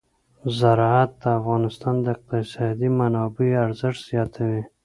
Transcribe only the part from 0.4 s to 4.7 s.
زراعت د افغانستان د اقتصادي منابعو ارزښت زیاتوي.